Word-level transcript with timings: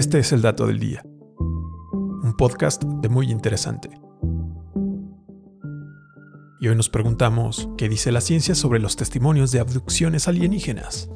Este 0.00 0.18
es 0.18 0.32
el 0.32 0.40
dato 0.40 0.66
del 0.66 0.78
día. 0.78 1.02
Un 1.04 2.34
podcast 2.38 2.82
de 2.82 3.10
muy 3.10 3.30
interesante. 3.30 3.90
Y 6.58 6.68
hoy 6.68 6.74
nos 6.74 6.88
preguntamos, 6.88 7.68
¿qué 7.76 7.86
dice 7.90 8.10
la 8.10 8.22
ciencia 8.22 8.54
sobre 8.54 8.80
los 8.80 8.96
testimonios 8.96 9.52
de 9.52 9.60
abducciones 9.60 10.26
alienígenas? 10.26 11.10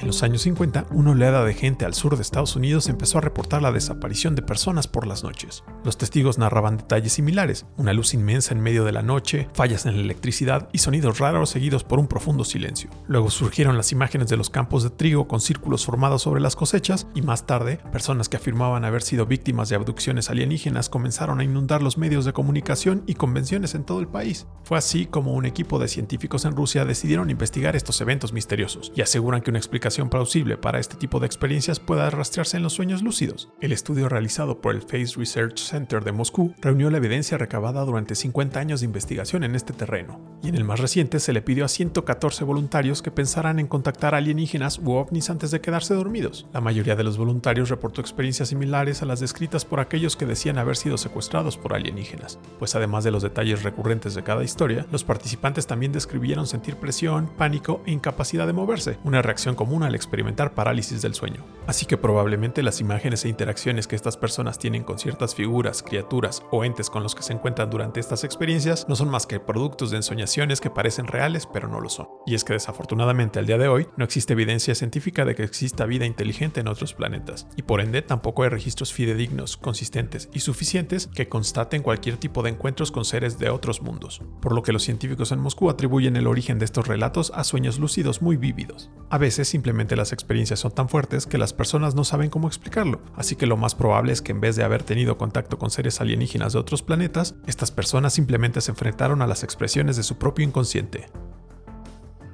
En 0.00 0.06
los 0.06 0.22
años 0.22 0.40
50, 0.42 0.86
una 0.92 1.10
oleada 1.10 1.44
de 1.44 1.52
gente 1.52 1.84
al 1.84 1.92
sur 1.92 2.16
de 2.16 2.22
Estados 2.22 2.56
Unidos 2.56 2.88
empezó 2.88 3.18
a 3.18 3.20
reportar 3.20 3.60
la 3.60 3.70
desaparición 3.70 4.34
de 4.34 4.40
personas 4.40 4.88
por 4.88 5.06
las 5.06 5.22
noches. 5.24 5.62
Los 5.84 5.98
testigos 5.98 6.38
narraban 6.38 6.78
detalles 6.78 7.12
similares, 7.12 7.66
una 7.76 7.92
luz 7.92 8.14
inmensa 8.14 8.54
en 8.54 8.62
medio 8.62 8.86
de 8.86 8.92
la 8.92 9.02
noche, 9.02 9.48
fallas 9.52 9.84
en 9.84 9.96
la 9.96 10.00
electricidad 10.00 10.70
y 10.72 10.78
sonidos 10.78 11.18
raros 11.18 11.50
seguidos 11.50 11.84
por 11.84 11.98
un 11.98 12.06
profundo 12.08 12.44
silencio. 12.44 12.88
Luego 13.08 13.28
surgieron 13.30 13.76
las 13.76 13.92
imágenes 13.92 14.28
de 14.28 14.38
los 14.38 14.48
campos 14.48 14.84
de 14.84 14.88
trigo 14.88 15.28
con 15.28 15.42
círculos 15.42 15.84
formados 15.84 16.22
sobre 16.22 16.40
las 16.40 16.56
cosechas 16.56 17.06
y 17.14 17.20
más 17.20 17.46
tarde, 17.46 17.78
personas 17.92 18.30
que 18.30 18.38
afirmaban 18.38 18.86
haber 18.86 19.02
sido 19.02 19.26
víctimas 19.26 19.68
de 19.68 19.76
abducciones 19.76 20.30
alienígenas 20.30 20.88
comenzaron 20.88 21.40
a 21.40 21.44
inundar 21.44 21.82
los 21.82 21.98
medios 21.98 22.24
de 22.24 22.32
comunicación 22.32 23.02
y 23.06 23.16
convenciones 23.16 23.74
en 23.74 23.84
todo 23.84 24.00
el 24.00 24.08
país. 24.08 24.46
Fue 24.64 24.78
así 24.78 25.04
como 25.04 25.34
un 25.34 25.44
equipo 25.44 25.78
de 25.78 25.88
científicos 25.88 26.46
en 26.46 26.56
Rusia 26.56 26.86
decidieron 26.86 27.28
investigar 27.28 27.76
estos 27.76 28.00
eventos 28.00 28.32
misteriosos 28.32 28.92
y 28.96 29.02
aseguran 29.02 29.42
que 29.42 29.50
una 29.50 29.58
explicación 29.58 29.89
plausible 30.10 30.56
para 30.56 30.78
este 30.78 30.96
tipo 30.96 31.20
de 31.20 31.26
experiencias 31.26 31.80
pueda 31.80 32.08
rastrearse 32.10 32.56
en 32.56 32.62
los 32.62 32.72
sueños 32.72 33.02
lúcidos. 33.02 33.48
El 33.60 33.72
estudio 33.72 34.08
realizado 34.08 34.60
por 34.60 34.74
el 34.74 34.82
Face 34.82 35.14
Research 35.16 35.58
Center 35.58 36.04
de 36.04 36.12
Moscú 36.12 36.54
reunió 36.60 36.90
la 36.90 36.98
evidencia 36.98 37.38
recabada 37.38 37.84
durante 37.84 38.14
50 38.14 38.60
años 38.60 38.80
de 38.80 38.86
investigación 38.86 39.44
en 39.44 39.54
este 39.54 39.72
terreno, 39.72 40.20
y 40.42 40.48
en 40.48 40.54
el 40.54 40.64
más 40.64 40.80
reciente 40.80 41.20
se 41.20 41.32
le 41.32 41.42
pidió 41.42 41.64
a 41.64 41.68
114 41.68 42.44
voluntarios 42.44 43.02
que 43.02 43.10
pensaran 43.10 43.58
en 43.58 43.66
contactar 43.66 44.14
alienígenas 44.14 44.78
u 44.78 44.92
ovnis 44.92 45.30
antes 45.30 45.50
de 45.50 45.60
quedarse 45.60 45.94
dormidos. 45.94 46.46
La 46.52 46.60
mayoría 46.60 46.96
de 46.96 47.04
los 47.04 47.18
voluntarios 47.18 47.68
reportó 47.68 48.00
experiencias 48.00 48.48
similares 48.48 49.02
a 49.02 49.06
las 49.06 49.20
descritas 49.20 49.64
por 49.64 49.80
aquellos 49.80 50.16
que 50.16 50.26
decían 50.26 50.58
haber 50.58 50.76
sido 50.76 50.98
secuestrados 50.98 51.56
por 51.56 51.74
alienígenas, 51.74 52.38
pues 52.58 52.74
además 52.74 53.04
de 53.04 53.10
los 53.10 53.22
detalles 53.22 53.62
recurrentes 53.62 54.14
de 54.14 54.22
cada 54.22 54.44
historia, 54.44 54.86
los 54.92 55.04
participantes 55.04 55.66
también 55.66 55.92
describieron 55.92 56.46
sentir 56.46 56.76
presión, 56.76 57.28
pánico 57.36 57.82
e 57.86 57.92
incapacidad 57.92 58.46
de 58.46 58.52
moverse, 58.52 58.98
una 59.04 59.22
reacción 59.22 59.54
común 59.54 59.79
al 59.86 59.94
experimentar 59.94 60.54
parálisis 60.54 61.02
del 61.02 61.14
sueño. 61.14 61.44
Así 61.66 61.86
que 61.86 61.96
probablemente 61.96 62.62
las 62.62 62.80
imágenes 62.80 63.24
e 63.24 63.28
interacciones 63.28 63.86
que 63.86 63.96
estas 63.96 64.16
personas 64.16 64.58
tienen 64.58 64.82
con 64.82 64.98
ciertas 64.98 65.34
figuras, 65.34 65.82
criaturas 65.82 66.42
o 66.50 66.64
entes 66.64 66.90
con 66.90 67.02
los 67.02 67.14
que 67.14 67.22
se 67.22 67.32
encuentran 67.32 67.70
durante 67.70 68.00
estas 68.00 68.24
experiencias 68.24 68.86
no 68.88 68.96
son 68.96 69.08
más 69.08 69.26
que 69.26 69.40
productos 69.40 69.90
de 69.90 69.98
ensoñaciones 69.98 70.60
que 70.60 70.70
parecen 70.70 71.06
reales 71.06 71.46
pero 71.52 71.68
no 71.68 71.80
lo 71.80 71.88
son. 71.88 72.08
Y 72.26 72.34
es 72.34 72.44
que 72.44 72.54
desafortunadamente 72.54 73.38
al 73.38 73.46
día 73.46 73.58
de 73.58 73.68
hoy 73.68 73.86
no 73.96 74.04
existe 74.04 74.32
evidencia 74.32 74.74
científica 74.74 75.24
de 75.24 75.34
que 75.34 75.44
exista 75.44 75.86
vida 75.86 76.06
inteligente 76.06 76.60
en 76.60 76.68
otros 76.68 76.94
planetas, 76.94 77.46
y 77.56 77.62
por 77.62 77.80
ende 77.80 78.02
tampoco 78.02 78.42
hay 78.42 78.48
registros 78.48 78.92
fidedignos, 78.92 79.56
consistentes 79.56 80.28
y 80.32 80.40
suficientes 80.40 81.08
que 81.08 81.28
constaten 81.28 81.82
cualquier 81.82 82.16
tipo 82.16 82.42
de 82.42 82.50
encuentros 82.50 82.90
con 82.90 83.04
seres 83.04 83.38
de 83.38 83.50
otros 83.50 83.82
mundos, 83.82 84.22
por 84.40 84.54
lo 84.54 84.62
que 84.62 84.72
los 84.72 84.82
científicos 84.82 85.32
en 85.32 85.40
Moscú 85.40 85.70
atribuyen 85.70 86.16
el 86.16 86.26
origen 86.26 86.58
de 86.58 86.64
estos 86.64 86.86
relatos 86.86 87.32
a 87.34 87.44
sueños 87.44 87.78
lúcidos 87.78 88.22
muy 88.22 88.36
vívidos. 88.36 88.90
A 89.10 89.18
veces 89.18 89.54
simplemente 89.70 89.94
las 89.94 90.12
experiencias 90.12 90.58
son 90.58 90.72
tan 90.72 90.88
fuertes 90.88 91.26
que 91.26 91.38
las 91.38 91.52
personas 91.52 91.94
no 91.94 92.02
saben 92.02 92.28
cómo 92.28 92.48
explicarlo, 92.48 93.00
así 93.14 93.36
que 93.36 93.46
lo 93.46 93.56
más 93.56 93.76
probable 93.76 94.12
es 94.12 94.20
que 94.20 94.32
en 94.32 94.40
vez 94.40 94.56
de 94.56 94.64
haber 94.64 94.82
tenido 94.82 95.16
contacto 95.16 95.58
con 95.58 95.70
seres 95.70 96.00
alienígenas 96.00 96.54
de 96.54 96.58
otros 96.58 96.82
planetas, 96.82 97.36
estas 97.46 97.70
personas 97.70 98.12
simplemente 98.12 98.60
se 98.60 98.72
enfrentaron 98.72 99.22
a 99.22 99.28
las 99.28 99.44
expresiones 99.44 99.96
de 99.96 100.02
su 100.02 100.18
propio 100.18 100.44
inconsciente. 100.44 101.06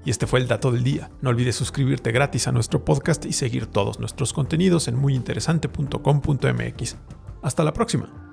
Y 0.06 0.11
este 0.11 0.27
fue 0.27 0.41
el 0.41 0.48
dato 0.48 0.73
del 0.73 0.83
día. 0.83 1.11
No 1.20 1.28
olvides 1.28 1.56
suscribirte 1.56 2.11
gratis 2.11 2.48
a 2.48 2.53
nuestro 2.53 2.87
podcast 2.87 3.27
y 3.27 3.34
seguir 3.34 3.67
todos 3.67 4.00
nuestros 4.00 4.33
contenidos 4.33 4.89
en 4.89 4.97
muyinteresante.com.mx. 4.97 6.97
Hasta 7.43 7.65
la 7.65 7.75
próxima. 7.75 8.25